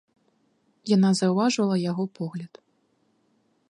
Яна 0.95 1.09
заўважыла 1.21 1.75
яго 1.91 2.03
погляд. 2.19 2.53